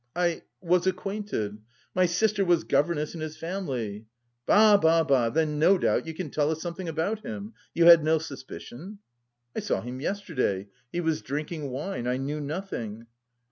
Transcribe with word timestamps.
"I... 0.15 0.41
was 0.61 0.87
acquainted... 0.87 1.59
my 1.93 2.07
sister 2.07 2.43
was 2.43 2.63
governess 2.63 3.13
in 3.13 3.21
his 3.21 3.37
family." 3.37 4.07
"Bah 4.47 4.75
bah 4.77 5.03
bah! 5.03 5.29
Then 5.29 5.59
no 5.59 5.77
doubt 5.77 6.07
you 6.07 6.15
can 6.15 6.31
tell 6.31 6.49
us 6.49 6.59
something 6.59 6.89
about 6.89 7.19
him. 7.23 7.53
You 7.75 7.85
had 7.85 8.03
no 8.03 8.17
suspicion?" 8.17 8.97
"I 9.55 9.59
saw 9.59 9.81
him 9.81 10.01
yesterday... 10.01 10.69
he... 10.91 11.01
was 11.01 11.21
drinking 11.21 11.69
wine; 11.69 12.07
I 12.07 12.17
knew 12.17 12.41
nothing." 12.41 13.05